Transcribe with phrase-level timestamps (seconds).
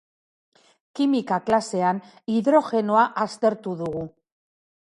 [0.99, 2.01] Kimika klasean
[2.37, 4.07] hidrogenoa aztertu dugu.